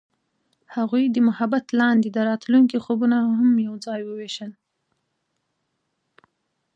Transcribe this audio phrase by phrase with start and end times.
[0.75, 3.17] هغوی د محبت لاندې د راتلونکي خوبونه
[3.67, 4.51] یوځای هم وویشل.